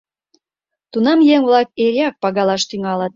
—Тунам 0.91 1.19
еҥ-влак 1.35 1.67
эреак 1.83 2.15
пагалаш 2.23 2.61
тӱҥалыт. 2.69 3.09